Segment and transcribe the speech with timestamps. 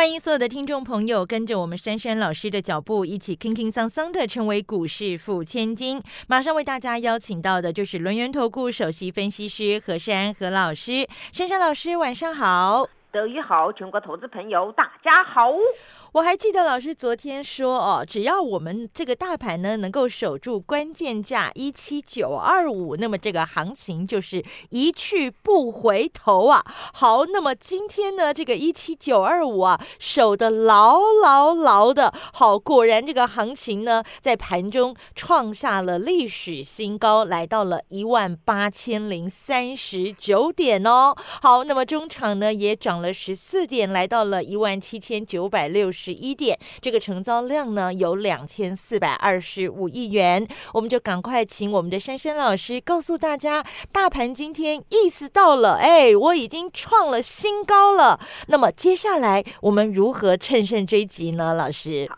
[0.00, 6.02] 欢迎所有的听众朋友跟着我们珊珊老师的脚步，一起轻轻桑桑的成为股市富千金。
[6.26, 11.06] 马上为大家邀请到的就是轮源投顾首席分析师何珊何老师。
[11.32, 12.88] 珊珊老师，晚上好。
[13.12, 15.52] 德语好，全国投资朋友大家好。
[16.12, 26.64] 我还记得老师昨天说哦，只要我们这个大盘呢能够守住关键价一七九二五，那么这个行情就是一去不回头啊。
[26.94, 41.14] 好，那么今天呢这个一七九二五啊守的牢牢牢的，好，果然这个行情呢在盘中创下了历史新高，来到了一万八千零三十九点哦。
[41.40, 45.99] 好，那么中场呢也涨了十四点，来到了一万七千九百六十。
[46.00, 53.62] 十一点，这个成交量呢有两千四百二十五亿元，我们就赶快请我们的珊珊老师告诉大家，
[53.92, 58.18] 大盘今天意思到了，哎，我已经创了新高了。
[58.48, 61.52] 那么接下来我们如何乘胜追击呢？
[61.52, 62.08] 老师，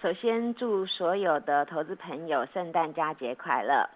[0.00, 3.88] 首先祝所有的投资朋友圣诞佳节快乐，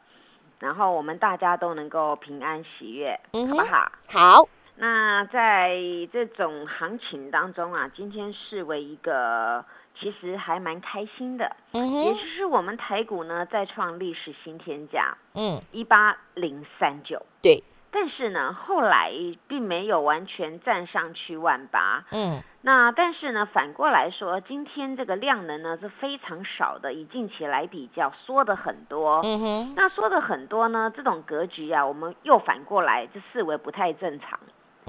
[0.58, 3.92] 然后我们大家都能够平安喜悦，嗯好不好？
[4.08, 4.48] 好。
[4.80, 5.76] 那在
[6.10, 9.62] 这种行情当中啊，今天视为一个
[9.94, 19.12] 其实还蛮开心的，嗯也就是我们台股呢再创历史新天价，嗯，一八零三九，对，但是呢后来
[19.46, 34.40] 并没有完全站上去万八，嗯，那但是呢反过来说，今天这个量能呢是非常少的，以近期来比较缩的很多，嗯哼，那缩的很多呢，这种格局啊，我们又反过来就视为不太正常。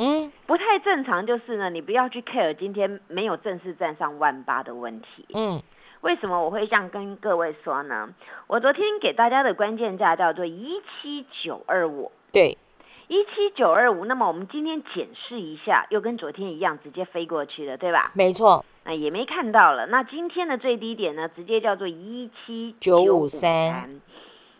[0.04, 5.28] 嗯，不太正常，就是呢，你不要去 care 今天没有正式站上万八的问题。
[5.36, 5.62] 嗯，
[6.02, 8.10] 为什么我会这样跟各位说呢？
[8.48, 12.58] 我昨天给大家的关键价叫做一七九二五，对，
[13.10, 14.06] 一七九二五。
[14.06, 18.10] 那么我们今天检视一下，又跟昨天一样，直接飞过去的，对吧？
[18.16, 19.86] 没错，那也没看到了。
[19.86, 24.02] 那今天的最低点呢，直接叫做一七九五三。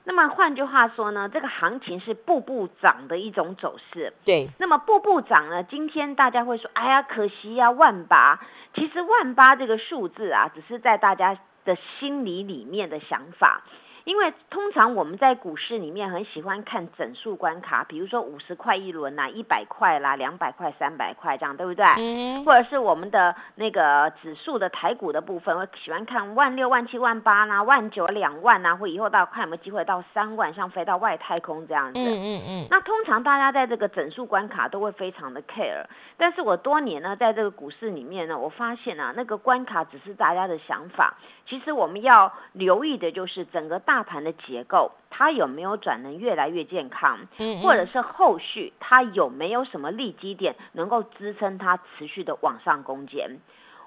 [0.04, 4.14] 那么换句话说呢，这个行情是步步涨的一种走势。
[4.26, 4.50] 对。
[4.58, 8.40] 那么步步涨呢，今天大家会说，哎呀，可惜呀，万八。
[8.74, 13.62] 其实万八这个数字啊，只是在大家的心理里面的想法。
[14.04, 21.86] 因为通常我们在股市里面很喜欢看整数关卡，比如说五十块一轮呐，一百块啦，两百块、三百块这样，对不对？
[21.98, 22.44] 嗯。
[22.44, 32.00] 或者是我们的那个指数的台股的部分，会喜欢看万六、万七、万八啦，万九、两万啊，或以后到看有没有机会到三万，像飞到外太空这样子。
[32.00, 32.68] 嗯嗯嗯。
[32.72, 35.86] 那通常大家在这个整数关卡都会非常的 care，
[36.18, 41.16] 但是我多年呢在这个股市里面呢，我发现啊，那个关卡只是大家的想法，
[41.48, 43.91] 其实我们要留意的就是整个大。
[43.92, 47.20] 大盘的结构，它有没有转能越来越健康？
[47.40, 53.40] 嗯，或者是后续它有没有什么利基点能够支撑它持续的往上攻坚？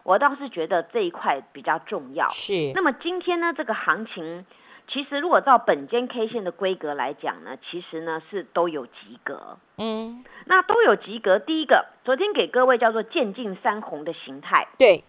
[0.02, 2.28] 我倒是觉得这一块比较重要。
[2.28, 2.70] 是。
[2.74, 4.44] 那么今天呢，这个行情
[4.86, 9.56] 其实如果照本间 K 线的规格来讲呢，其实呢是都有及格。
[9.78, 10.22] 嗯。
[10.44, 11.38] 那都有及格。
[11.38, 14.68] 第一个，昨天给各位叫做渐进三红的形态。
[14.78, 15.02] 对。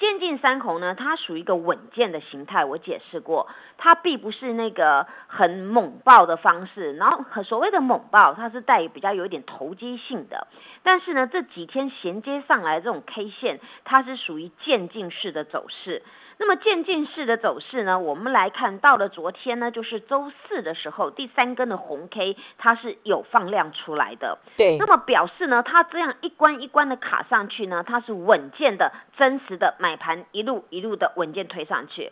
[0.00, 10.48] 渐进三红呢，它属于一个稳健的形态，我解释过，它并不是那个很猛爆的方式，然后所谓的猛爆，它是带比较有一点投机性的，
[10.82, 16.02] 但是呢，这几天衔接上来这种 K 线，它是属于渐进式的走势。
[16.40, 18.00] 那么渐进式的走势呢？
[18.00, 24.38] 我们来看到了昨天呢，就是周四的时候，第三根的红 K 它是有放量出来的。
[24.56, 24.78] 对。
[24.78, 32.10] 那么表示呢，它这样一关一关的卡上去呢，它是稳健的、真实的买盘一路一路的稳健推上去。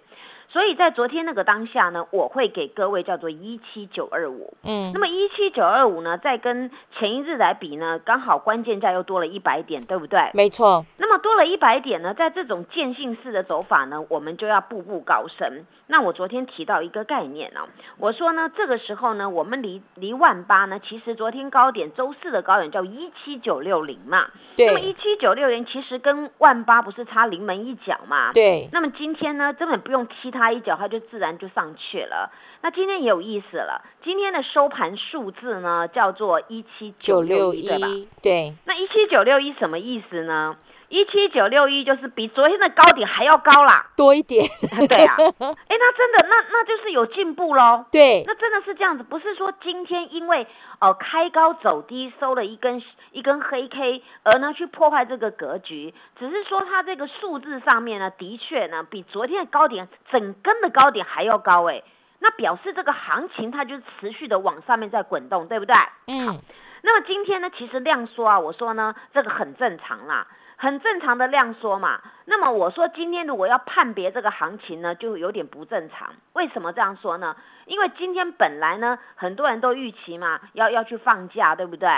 [0.51, 10.31] 所以在昨天那个当下呢，我会给各位叫做一七九二五，嗯，那么一七九二五呢，再跟前一日来比呢，刚好关键价又多了一百点，对不对？
[10.33, 10.87] 没错。
[10.97, 15.67] 那么多了一百点呢，在这种渐性式的走法呢，我们就要步步高升。
[15.87, 17.61] 那我昨天提到一个概念呢，
[17.99, 24.67] 我说呢，这个时候呢，我们离离万八呢，其实昨天高点周四的高点叫一七九六零嘛，对。
[24.67, 28.69] 那么一七九六零其实跟万八不是差临门一脚嘛，对。
[28.73, 30.33] 那么今天呢，根本不用踢。
[30.38, 32.31] 它一脚，它就自然就上去了。
[32.63, 37.87] 那今天也有意思了，今天的收盘数字呢，叫做一七九六一，对吧？
[38.23, 38.55] 对。
[38.65, 40.57] 那一七九六一什么意思呢？
[40.89, 43.87] 一七九六一就是比昨天的高点还要高啦。
[43.97, 44.43] 多一点，
[44.89, 47.85] 对啊， 哎，那真的，那那就是有进步喽。
[47.93, 50.47] 对，那真的是这样子，不是说今天因为
[50.81, 52.83] 呃开高走低收了一根
[53.13, 61.83] 一根黑 K 而呢去破坏这个格局，只是说它这个数字上面呢，的确呢比昨天的高点整根的高点还要高哎，
[62.21, 65.75] 那表示这个行情它就是持续的往上面在滚动，对不对？
[66.07, 66.39] 嗯，
[66.83, 70.27] 那么今天呢，其实量缩啊，我说呢这个很正常啦。
[70.61, 76.13] 很正常的量缩嘛，那么我说今天如果要判别这个行情呢，就有点不正常。
[76.33, 77.37] 为什么这样说呢？
[77.67, 81.89] 因为今天本来呢，很多人都预期嘛，要要去放假，对不对？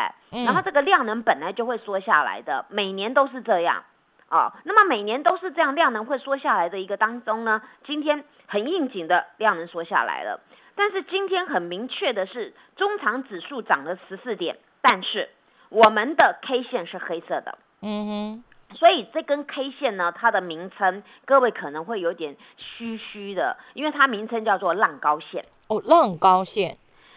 [0.44, 3.82] 然后这个量能本来就会缩下来的，每年都是这样
[4.28, 4.52] 哦。
[4.64, 10.38] 那么每年都是这样，量能会缩下来的一个当中呢，今天很应景的量能缩下来了。
[10.74, 15.30] 但是今天很明确的是，中长指数涨了十四点，但是
[15.70, 17.56] 我们的 K 线是黑色的。
[17.80, 18.44] 嗯哼。
[18.75, 25.44] 所以这根 K 线呢，它的名称各位可能会有点虚虚的，因为它名称叫做浪高线。
[25.69, 26.76] 哦，浪高线。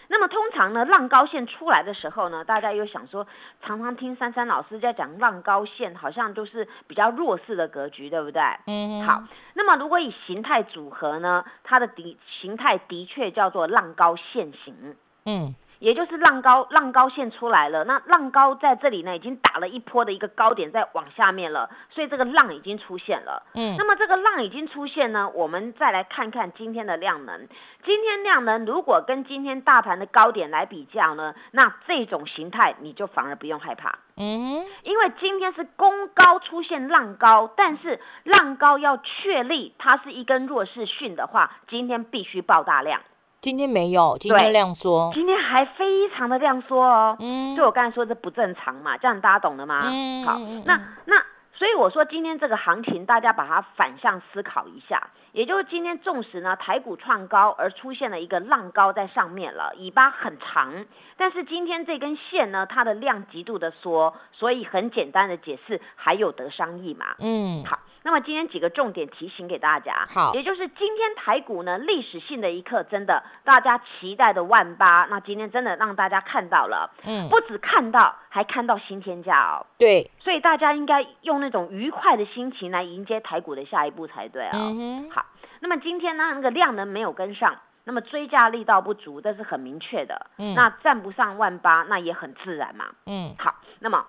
[0.09, 3.25] 那么通常呢，浪高线出来的时候呢，大家又想说，
[3.63, 8.41] 常常听珊珊老师在讲浪高线，好像都是比较弱势的格局，对不对？
[8.67, 9.03] 嗯。
[9.05, 9.23] 好，
[9.53, 14.95] 那么如果以形态组合呢，它的的形态的确叫做浪高线型。
[15.25, 15.55] 嗯。
[15.79, 23.43] 也就是浪高浪高线出来了，那浪高在这里呢，已经打了一波的一个高点，在往下面了，所以这个浪已经出现了。
[23.55, 27.47] 嗯，那么这个浪已经出现呢，我们再来看看今天的量能。
[27.85, 33.99] 今天量能如果跟今天大盘的高点来比较呢，那这种形态你就反而不用害怕。
[34.15, 43.01] 嗯，因为今天是攻高出现浪高，但是浪高要确立它是一根弱势讯的话，今天必须爆大量。
[43.43, 47.17] 今天没有，今天量缩，今天还非常的量缩哦。
[47.19, 49.81] 嗯，就我刚才说这不正常嘛，这样大家懂了吗？
[49.83, 51.21] 嗯，好，那那
[51.53, 60.85] 所以我说今天这个行情，大家把它反向思考一下，也就是今天纵使呢台股创高而出现了一个浪高在上面了，尾巴很长，
[61.17, 67.07] 但是今天这根线呢，它的量极度的缩，所以很简单的解释，还有得商议嘛。
[67.19, 67.77] 嗯，好。
[68.05, 84.51] 那么今天几个重点提醒给大家，好，也就是今天台股呢历史性的一刻，真的大家期待的万八，那今天真的让大家看到了，嗯，不止看到，还看到新天价哦，对，所以大家应该用那种愉快的心情来迎接台股的下一步才对哦。
[84.53, 85.25] 嗯好，
[85.61, 94.05] 那么今天呢那个量能没有跟上，那么追价力道不足，这是很明确的，嗯，那站不上万八，那也很自然嘛，嗯，好，那么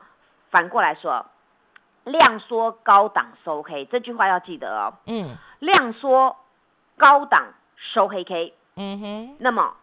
[0.50, 1.24] 反过来说。
[2.04, 4.94] 量缩高档收黑，这句话要记得哦。
[5.06, 6.36] 嗯，量缩
[6.96, 7.46] 高档
[7.76, 8.54] 收黑 K。
[8.76, 9.36] 嗯哼。
[9.38, 9.74] 那么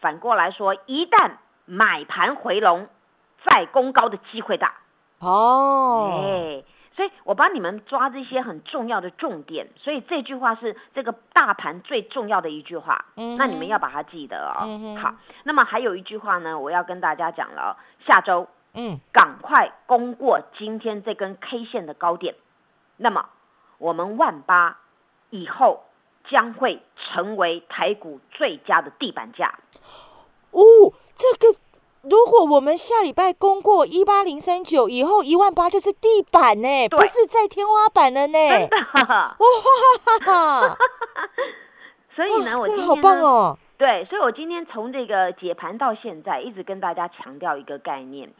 [0.00, 1.32] 反过来说，一旦
[1.64, 2.88] 买盘回笼，
[3.44, 4.74] 再攻高的机会大。
[5.20, 6.20] 哦。
[6.22, 6.62] 哎，
[6.94, 13.06] 所以我帮你们抓这些很重要的重点，所以这句话是这个大盘最重要的一句话。
[13.16, 13.36] 嗯。
[13.38, 14.64] 那你们要把它记得哦。
[14.64, 15.14] 嗯好，
[15.44, 18.46] 那么还有一句话呢，我要跟大家讲了，下周。
[18.74, 22.34] 嗯，赶快攻过今天这根 K 线的高点，
[22.96, 23.26] 那么
[23.78, 24.78] 我们万八
[25.30, 25.84] 以后
[26.30, 29.58] 将会成为台股最佳的地板价。
[30.52, 30.62] 哦，
[31.14, 31.58] 这个
[32.02, 38.38] 如果我们下礼拜攻过一八零三九以后，一万八就是地板呢，不是在天花板了呢。
[38.38, 40.76] 真的，哇哈哈！
[42.16, 43.58] 所以呢，我今天好棒哦。
[43.78, 48.32] 对，所以我今天从这个解盘到现在，一直跟大家强调一个概念。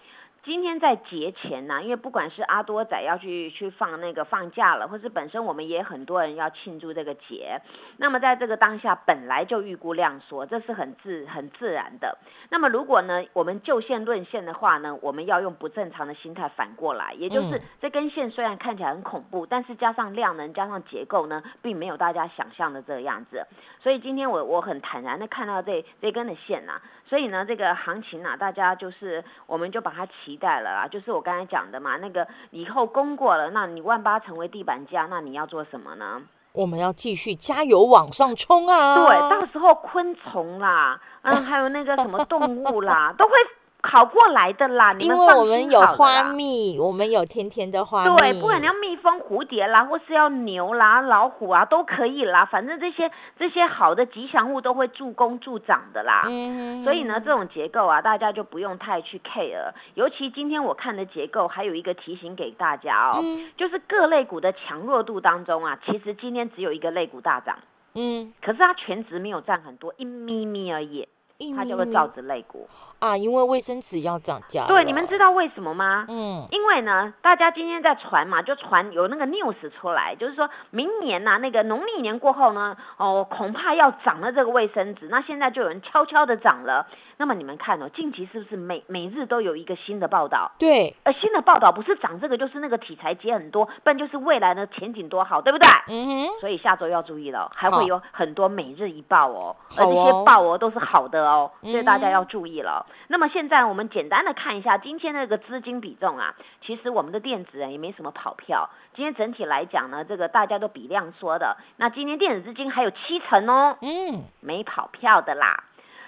[0.45, 7.61] 今天在节前呢，因为不管是阿多仔要去去放那个放假了，或是本身我们也很多人要庆祝这个节，
[7.99, 12.19] 那么在这个当下本来就预估量缩，这是很自很自然的。
[12.51, 23.47] 那么如果呢，我们就线论线的话呢，我们要用不正常的心态反过来，也就是这根线虽然看起来很恐怖，但是加上量能加上结构呢，并没有大家想象的这样子。
[23.81, 26.81] 所以今天我我很坦然的看到这这根的线呐，
[27.13, 30.09] 所以呢，这个行情啊，大家就是我们就把它。
[30.25, 36.23] 期待了啊，就是我刚才讲的嘛，那个以后攻过了，那你万八成为地板价，那你要做什么呢？
[36.53, 38.95] 我们要继续加油往上冲啊！
[38.95, 43.33] 对，到时候昆虫啦，嗯，还有那个什么动物啦，都会。
[43.83, 48.17] 考过来的啦，因为我们有花蜜，我们有甜甜的花蜜。
[48.17, 52.45] 对，不管你要蜜蜂、蝴蝶啦，或是要牛啦、老虎啊，都可以啦。
[52.45, 56.23] 反正这些这些好的吉祥物都会助攻助长的啦。
[56.29, 56.85] 嗯。
[56.85, 59.73] 所以呢，这种结构啊，大家就不用太去 care。
[59.95, 63.21] 尤其今天我看的结构，还有一个提醒给大家哦，
[63.57, 67.59] 就是各类股的强弱度当中啊，其实今天只有一个类股大涨。
[67.95, 68.33] 嗯。
[68.41, 71.09] 可是它全值没有占很多，一咪咪而已。
[71.51, 72.69] 它叫做造纸肋骨。
[73.01, 74.65] 啊，因为卫生纸要涨价。
[74.69, 76.07] 对，你们知道为什么吗？
[76.09, 85.09] 嗯，因为呢，大家今天在传嘛，就传有那个 news 出来，就是说明年呐，那个农历年过后呢，哦，恐怕要涨了这个卫生纸。
[85.09, 86.87] 那现在就有人悄悄的涨了。
[87.19, 90.53] 那么你们看哦，近期是不是每每日都有一个新的报道？
[90.59, 95.69] 对，呃新的报道不是涨这个，就是那个题材接很多，不然就是未来的前景多好，对不对？
[95.89, 101.32] 嗯哼，所以下周要注意了，还会有很多每日一报哦，而这些报哦都是好的哦，
[101.63, 102.87] 所以大家嗯要注意了。
[103.09, 106.35] 那么现在我们简单的看一下今天那个资金比重啊，
[106.65, 108.69] 其实我们的电子人也没什么跑票。
[108.95, 115.65] 今天整体来讲呢，这个大家都比量说的，那今天电子资金还有七成哦，嗯，没跑票的啦。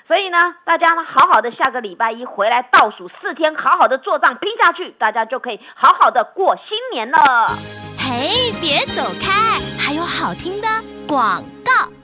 [0.07, 7.19] 所以呢，大家呢好好的下个礼拜一回来倒数四天，好好的做账拼下去，大家就可以好好的过新年了。
[7.99, 10.69] 嘿，别走开，还有好听的
[11.09, 12.04] 广告。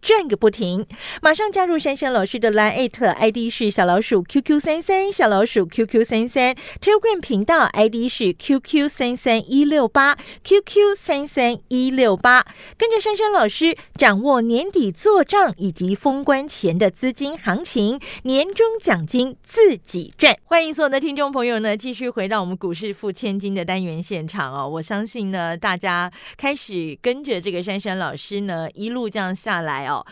[0.00, 0.86] 转个不停，
[1.20, 20.36] 马上加入珊珊老师的 Line ID 是小老鼠 QQ 三三，小老鼠 QQ 三三，Telegram 频道 ID 是 QQ 三三一六八，QQ 三三一六八，跟着珊珊老师掌握年底做账以及封关前的资金行情，年终奖金自己赚。
[20.44, 24.68] 欢迎所有的听众朋友呢，继续回到我们股市付千金的单元现场哦。
[24.68, 30.04] 我相信呢，大家开始跟着这个珊珊老师呢，一路这样下来哦。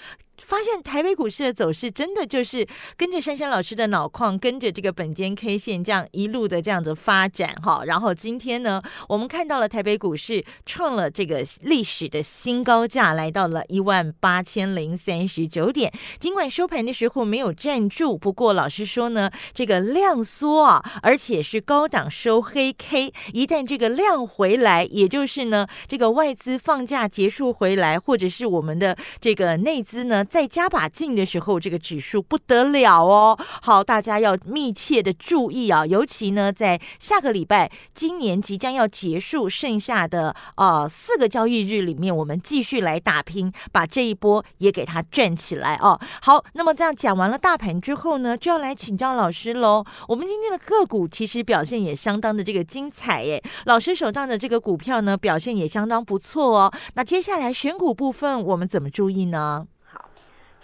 [0.42, 2.66] 发现台北股市的走势真的就是
[2.96, 7.82] 跟着珊珊老师的脑矿，跟着这个本间 K 线这样一路的这样子发展哈。
[7.86, 15.92] 然后今天呢，我们看到了台北股市创了这个历史的新高价，来到了一万八千零三十九点。
[16.20, 30.25] 尽管收盘的时候没有站住，不过老师说呢，这个量缩啊，而且是高档收黑 K，一旦这个量回来，也就是呢，这个外资放假结束回来，或者是我们的这个内资呢。
[30.26, 33.38] 再加把劲的时候，这个指数不得了哦。
[33.62, 45.98] 好，大家要密切的注意啊，尤其呢，在下个礼拜，今年即将要结束，剩下的呃四个交易日里面，我们继续来打拼，把这一波也给它赚起来哦。
[46.22, 49.84] 好，那么这样讲完了大盘之后呢，就要来请教老师喽。
[50.08, 56.72] 我们今天的个股其实表现也相当的这个精彩耶，老师手上的这个股票呢，表现也相当不错哦。
[56.94, 59.66] 那接下来选股部分，我们怎么注意呢？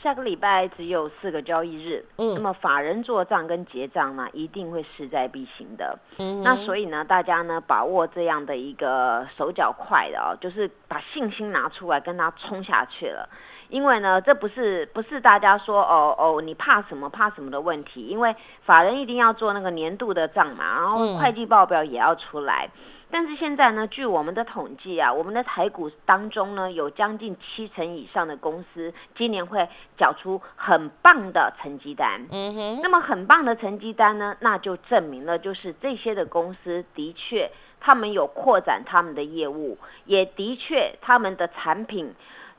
[0.03, 5.97] 下个礼拜只有四个交易日，嗯那么法人做账跟结账呢，一定会势在必行的。
[6.19, 13.29] 嗯那所以呢，大家呢把握这样的一个手脚快的哦，就是把信心拿出来跟他冲下去了。
[13.69, 22.69] 因为呢，这不是不是大家说哦哦你怕什么怕什么的问题，因为法人一定要做那个年度的账嘛，然后嗯会计报表也要出来。
[23.13, 32.27] 但是现在呢，据我们的统计啊，我们的台股当中呢，有将近七成以上的公司今年会缴出很棒的成绩单。
[32.31, 37.51] 嗯哼，那么很棒的成绩单呢，那就证明了就是这些的公司的确
[37.81, 39.77] 他们有扩展他们的业务，
[40.07, 42.15] 也的确他们的产品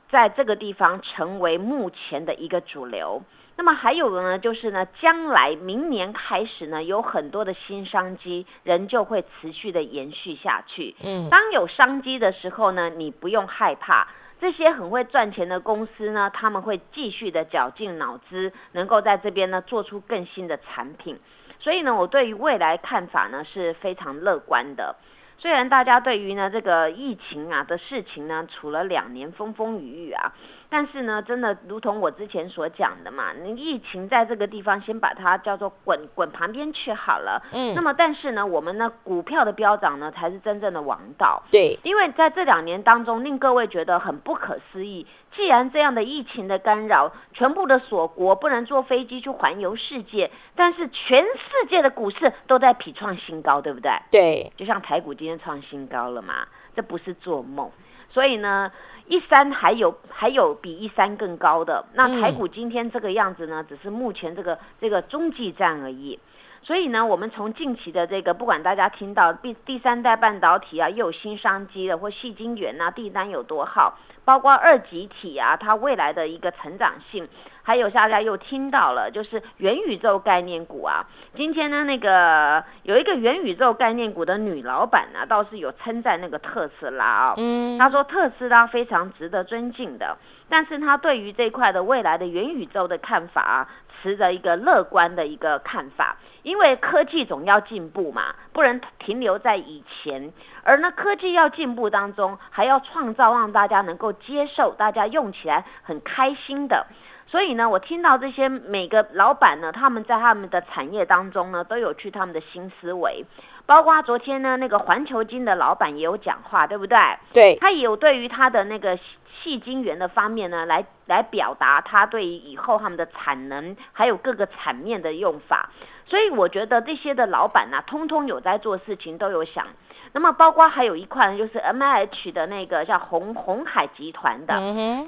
[0.08, 3.22] 在这个地方成为目前的一个主流。
[3.56, 10.94] 那么还有呢，就是呢，将来明年开始呢，有很多的新商机，仍旧会持续的延续下去。
[11.02, 14.08] 嗯当有商机的时候呢，你不用害怕。
[14.40, 21.18] 这些很会赚钱的公司呢，他们会继续的绞尽脑汁，能够在这边呢做出更新的产品。
[21.60, 24.96] 所以呢，我对于未来看法呢是非常乐观的。
[25.38, 30.32] 虽然大家对于呢这个疫情啊的事情呢处了两年风风雨雨啊，
[30.68, 37.42] 但是呢，真的如同我之前所讲的嘛，你疫情在这个地方先把它叫做滚滚旁边去好了。
[37.52, 41.42] 嗯那么但是呢，我们呢股票的飙涨呢才是真正的王道。
[41.50, 45.06] 对，因为在这两年当中，令各位觉得很不可思议。
[45.36, 53.90] 既然这样的疫情的干扰，全部的锁国，不能坐飞机去环游世界，但是全世界的股市都在匹创新高，对不对？
[54.12, 57.68] 对，就像台股今天创新高了嘛，这不是做梦。
[58.10, 58.70] 所以呢，
[59.06, 61.84] 一三还有还有比一三更高的。
[61.94, 66.18] 那台股今天这个样子呢，只是目前这个这个中继站而已。
[66.64, 77.28] 所以呢，我们从近期的这个，不管大家听到第第三代半导体啊，又有新商机了，或细晶圆啊，订单有多好，包括二极体啊，它未来的一个成长性，
[77.62, 81.04] 还有大家又听到了，就是元宇宙概念股啊。
[81.36, 87.34] 今天呢，那个有一个元宇宙概念股的女老板呢，倒是有称赞那个特斯拉啊。
[87.36, 90.16] 嗯，她说特斯拉非常值得尊敬的，
[90.48, 93.68] 但是她对于这块的未来的元宇宙的看法啊，
[94.04, 96.16] 持着一个乐观的一个看法。
[96.42, 100.30] 因为科技总要进步嘛，不能停留在以前。
[100.62, 106.86] 而呢，科技要进步当中，还要创造让大家能够接受，大家用起来很开心的。
[107.26, 113.24] 所以呢，我听到这些每个老板呢，他们在他们的产业当中呢，都有去他们的新思维。
[113.64, 116.98] 包括昨天呢，那个环球金的老板也有讲话，对不对？
[117.32, 118.98] 对，他也有对于他的那个
[119.44, 125.68] 细晶圆的方面呢，来来表达他对于以后他们的产能还有各个产面的用法。
[126.06, 129.66] 所以我觉得这些的老板呢，通通有在做事情，都有想。
[130.12, 134.54] 那么包括还有一块呢，就是 M H 的那个叫红红海集团的，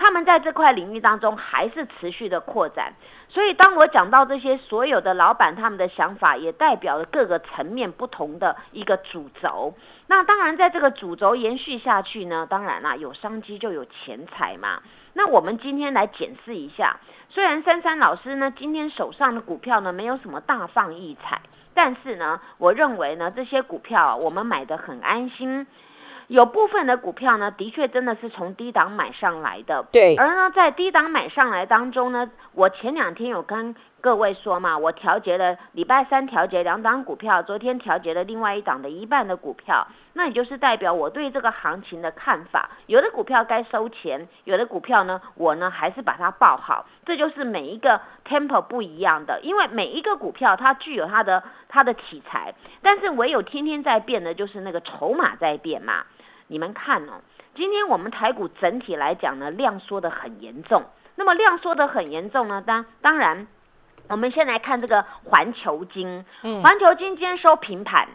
[0.01, 2.93] 他们在这块领域当中还是持续的扩展。
[3.37, 9.75] 所以当我讲到这些所有的老板他们的想法，也代表了各个层面不同的一个主轴。
[10.07, 14.81] 那当然在这个主轴延续下去呢，当然啦，有商机就有钱财嘛。
[15.13, 16.99] 那我们今天来检视一下。
[17.29, 21.43] 虽然珊珊老师呢，今天手上的股票呢没有什么大放异彩，
[21.75, 25.67] 但是呢，我认为呢，这些股票我们买的很安心。
[26.29, 29.85] 有部分的股票呢，的确真的是从低档买上来的。
[29.93, 30.17] 对。
[30.17, 33.75] 而呢，在低档买上来当中呢，我前两天有跟。
[33.99, 42.71] 各位说嘛，我调节了礼拜三调节两档股票，昨天调节了另外一档的一半的股票，那也就是代表我对这个行情的看法。
[42.87, 46.87] 有的股票该收钱，有的股票呢，我呢还是把它报好。
[47.05, 56.05] 这就是每一个 temple 不一样的，因为每一个股票它具有它的它的题材，但是唯有天天在变的，就是那个筹码在变嘛。
[56.49, 57.21] 你们看哦，
[57.55, 60.85] 今天我们台股整体来讲呢，量缩的很严重。
[61.15, 63.47] 那么量缩的很严重呢，当当然。
[64.09, 66.25] 我们先来看这个环球金，
[66.63, 68.07] 环球金今天收平盘，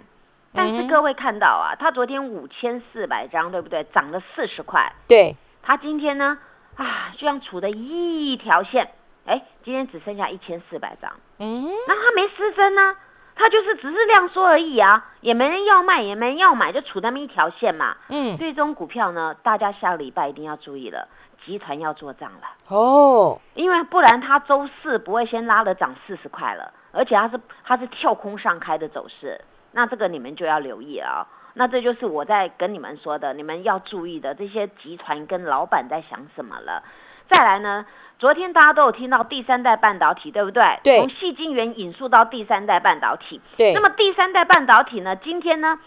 [0.53, 3.83] 但是各位看到啊，它昨天五千四百张，对不对？
[3.93, 4.93] 涨了四十块。
[5.09, 6.37] 对，它今天呢，
[6.77, 8.89] 啊，就像处的一条线，
[9.25, 11.11] 哎，今天只剩下一千四百张。
[11.39, 12.95] 嗯，那它没失真呢，
[13.41, 17.97] 它就是只是量缩而已啊，也没人要卖，也没人要买，就处那么一条线嘛。
[18.09, 21.07] 嗯，所以这种股票呢，大家下个礼拜一定要注意了。
[21.43, 31.27] 集团要做账了哦，因为不然它周四不会先拉了涨四十块了，而且它是它是跳空上开的走势，那这个你们就要留意了。
[31.55, 36.83] 那这就是我在跟你们说的，你们要注意的这些集团跟老板在想什么了。
[37.31, 37.85] 再来呢，
[38.19, 40.79] 昨天大家都有听到第三代半导体，对不对？
[40.83, 40.99] 对。
[40.99, 43.39] 从细晶圆引述到第三代半导体。
[43.57, 43.73] 对。
[43.73, 45.79] 那么第三代半导体呢，今天呢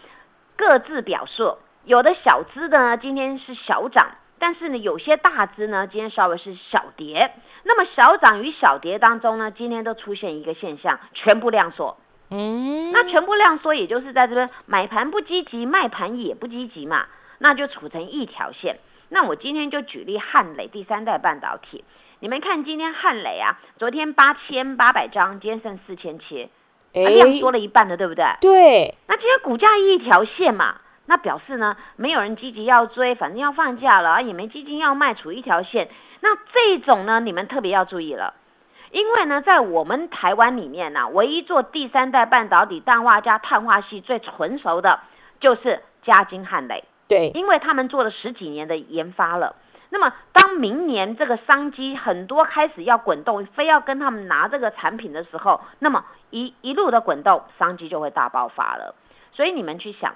[0.56, 4.12] 各自表述，有的小资的呢今天是小涨。
[4.38, 7.30] 但是呢，有些大资呢，今天稍微是小跌。
[7.62, 11.96] 那么小涨与小跌当中呢，今天都出现一个现象，全部量缩。
[12.30, 17.04] 嗯，那全部量缩，也就是在这边买盘不积极，卖盘也不积极嘛，
[17.38, 18.78] 那就处成一条线。
[19.14, 21.84] 那我今天就举例汉磊第三代半导体，
[22.18, 26.50] 你们看今天汉磊啊，昨天八千八百张，今天剩四千七，
[26.92, 28.24] 量缩了一半的，对不对？
[28.40, 28.94] 对。
[29.06, 30.80] 那今天股价一条线嘛。
[31.06, 35.88] 那表示呢，没有人积极要追，反正要放假了，也没基金要卖，出一条线。
[36.20, 38.34] 那这种呢，你们特别要注意了，
[38.90, 44.98] 因为呢，在我们台湾里面呢，唯一做第三代半导体氮化镓碳化系最纯熟的，
[45.38, 46.82] 就是嘉金汉磊。
[47.14, 49.56] 对，因为他们做了十几年的研发了。
[49.90, 58.94] 那么，当明年这个商机很多开始要滚动，非要跟他们拿这个产品的时候，那么一一路的滚动，商机就会大爆发了。
[59.32, 60.14] 所以你们去想。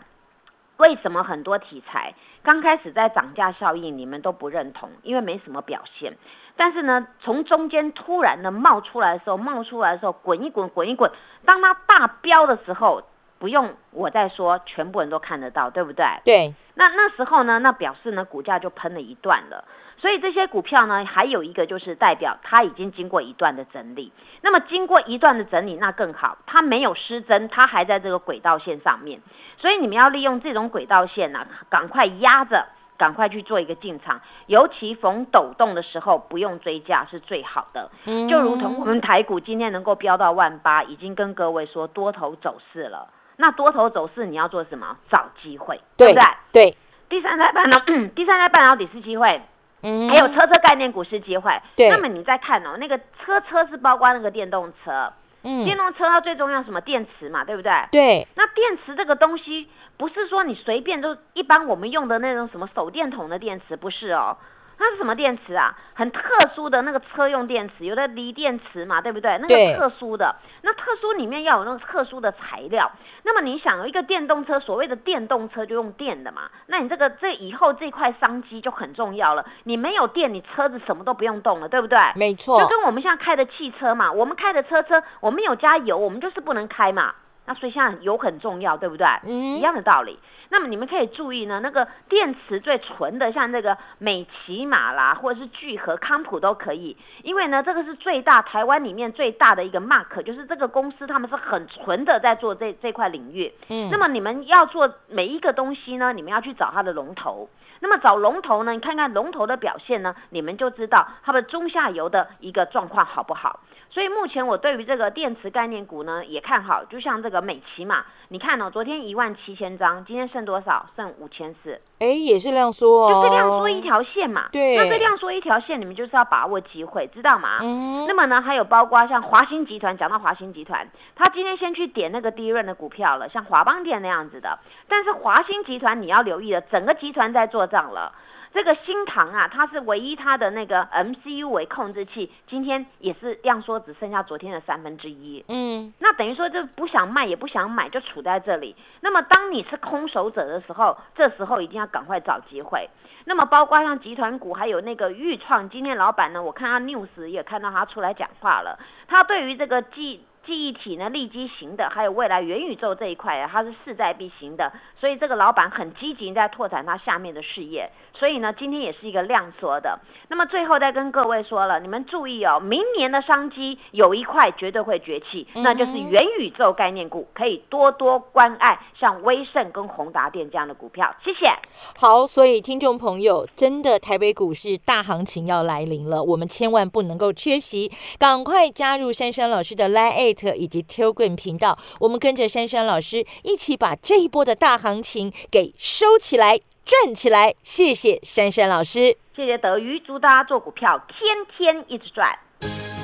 [0.78, 4.90] 为什么很多题材刚开始在涨价效应，你们都不认同？
[5.02, 6.16] 因为没什么表现。
[6.54, 11.10] 但是呢，从中间突然的冒出来的时候，冒出来的时候，滚一滚，滚一滚，
[11.44, 13.02] 当它大飙的时候，
[13.38, 16.04] 不用我再说，全部人都看得到，对不对？
[16.24, 16.54] 对。
[16.74, 19.64] 那那时候呢，那表示呢，股价就喷了一段了。
[19.96, 24.12] 所以这些股票呢，还有一个就是代表它已经经过一段的整理。
[24.42, 29.20] 那么经过一段的整理，那更好，它没有失真，它还在这个轨道线上面。
[29.58, 32.64] 所以你们要利用这种轨道线呢，赶快压着，
[32.96, 34.20] 赶快去做一个进场。
[34.46, 37.90] 尤其逢抖动的时候，不用追价是最好的。
[38.28, 43.08] 就如同我们台股今天能够飙到万八，已经跟各位说多头走势了。
[43.40, 44.96] 那多头走势你要做什么？
[45.10, 46.24] 找机会，对不对？
[46.52, 46.76] 对。
[47.08, 47.78] 第三代半导，
[48.14, 49.40] 第三代半导体是机会。
[49.80, 51.52] 嗯还有车车概念股是机会，
[51.88, 55.12] 那么你再看哦，那个车车是包括那个电动车，
[55.44, 57.72] 嗯，电动车它最重要什么电池嘛，对不对？
[57.92, 58.26] 对。
[58.34, 64.36] 那电池这个东西不是说你随便都一般我们用的那种什么手电筒的电池不是哦，
[64.78, 65.76] 它是什么电池啊？
[65.94, 66.20] 很特
[66.54, 69.36] 殊的那个车用电池，有的锂电池嘛，对不对？
[69.38, 72.90] 那个特殊的，那特殊里面要有那个特殊的材料。
[73.24, 79.44] 那么你想，有一个电动车，所谓的电动车就用电的嘛，那你这个这以后这块商机就很重要了。
[79.64, 81.98] 你没有电，你车子什么都不用动了，对不对？
[82.14, 87.14] 没错就，跟我们现在开的汽车嘛，我们开的车车，我们有加油，我们就是不能开嘛。
[87.48, 89.06] 那所以现在油很重要，对不对？
[89.24, 90.18] 嗯一样的道理。
[90.50, 103.52] 那么你们可以注意呢，那个电池最纯的，像那个美骑马啦，或者是聚合、康普都可以，因为呢，这个是最大台湾里面最大的一个 mark，就是这个公司他们是很纯的在做这这块领域。
[103.68, 107.48] 嗯那么你们要做每一个东西呢，你们要去找它的龙头。
[107.80, 113.60] 那么找龙头呢，你看看龙头的表现呢，你们就知道它的中下游的一个状况好不好。
[113.90, 120.86] 所以目前我对于这个电池概念股呢也看好，就像这个美琪嘛，你看哦，昨天一万七千张，今天剩多少？
[120.96, 124.48] 剩五千四，哎，也是量缩哦，就是量缩一条线嘛。
[124.52, 127.58] 对那这量缩一条线，你们就是要把握机会，知道吗？
[127.62, 134.58] 嗯那么呢，还有包括像华兴集团，讲到华兴集团，他今天先去点那个低润的股票了，像华邦电那样子的。
[134.88, 138.12] 但是华兴集团你要留意了，整个集团在做账了。
[138.52, 145.44] 这个新唐啊，它是唯一它的那个 MCU 为控制器，今天也是量缩，只剩下昨天的三分之一。
[145.48, 148.74] 嗯那等于说就不想卖也不想买，就处在这里。
[149.00, 152.88] 那么当你是空手者的时候，这时候一定要赶快找机会。
[153.24, 169.98] 那么包括像集团股，还有那个豫创，今天老板呢，我看他 news 也看到他出来讲话了，他对于这个记记忆体呢，立基型的，还有未来元宇宙这一块啊，它是势在必行的，所以这个老板很积极在拓展他下面的事业，所以呢，今天也是一个量缩的。
[170.30, 181.14] 那么最后再跟各位说了，你们注意哦，明年的商机有一块绝对会崛起，那就是元宇宙概念股，可以多多关爱像威盛跟宏达电这样的股票。
[181.22, 181.52] 谢谢。
[181.98, 197.54] 好，所以听众朋友，真的台北股市大行情要来临了，我们千万不能够缺席，赶快加入珊珊老师的 Line at 以及 Telegram 频道，我们跟着珊珊老师一起把这一波的大行情给收起来、赚起来。
[197.62, 199.16] 谢谢珊珊老师。
[199.34, 202.28] 谢谢德瑜，祝大家做股票天天一直赚。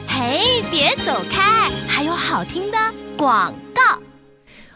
[0.09, 2.79] 嘿，别走开，还有好听的
[3.17, 4.14] 广告。